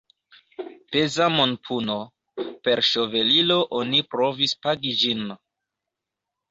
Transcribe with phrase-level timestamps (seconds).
[0.95, 1.97] Peza monpuno–
[2.65, 5.25] per ŝovelilo oni provis pagi ĝin.